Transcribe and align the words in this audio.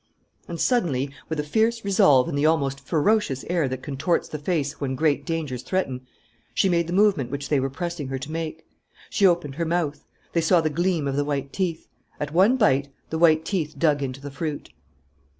And, 0.47 0.59
suddenly, 0.59 1.11
with 1.29 1.39
a 1.39 1.43
fierce 1.43 1.85
resolve 1.85 2.27
and 2.27 2.35
the 2.35 2.47
almost 2.47 2.79
ferocious 2.79 3.45
air 3.51 3.67
that 3.69 3.83
contorts 3.83 4.27
the 4.27 4.39
face 4.39 4.81
when 4.81 4.95
great 4.95 5.27
dangers 5.27 5.61
threaten, 5.61 6.07
she 6.55 6.69
made 6.69 6.87
the 6.87 6.91
movement 6.91 7.29
which 7.29 7.49
they 7.49 7.59
were 7.59 7.69
pressing 7.69 8.07
her 8.07 8.17
to 8.17 8.31
make. 8.31 8.65
She 9.11 9.27
opened 9.27 9.53
her 9.57 9.65
mouth. 9.65 10.03
They 10.33 10.41
saw 10.41 10.59
the 10.59 10.71
gleam 10.71 11.07
of 11.07 11.17
the 11.17 11.23
white 11.23 11.53
teeth. 11.53 11.87
At 12.19 12.33
one 12.33 12.57
bite, 12.57 12.87
the 13.11 13.19
white 13.19 13.45
teeth 13.45 13.75
dug 13.77 14.01
into 14.01 14.19
the 14.21 14.31
fruit. 14.31 14.71